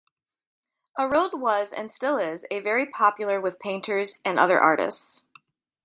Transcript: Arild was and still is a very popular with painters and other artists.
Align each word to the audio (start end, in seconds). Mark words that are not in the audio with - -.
Arild 0.97 1.35
was 1.39 1.71
and 1.71 1.91
still 1.91 2.17
is 2.17 2.43
a 2.49 2.59
very 2.59 2.87
popular 2.87 3.39
with 3.39 3.59
painters 3.59 4.17
and 4.25 4.39
other 4.39 4.59
artists. 4.59 5.27